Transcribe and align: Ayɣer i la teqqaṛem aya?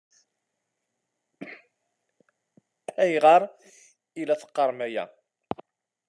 Ayɣer 3.03 3.41
i 4.21 4.23
la 4.27 4.35
teqqaṛem 4.41 4.79
aya? 4.85 5.05